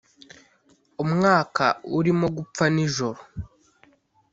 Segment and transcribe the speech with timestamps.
[1.03, 1.65] umwaka
[1.97, 3.21] urimo gupfa nijoro;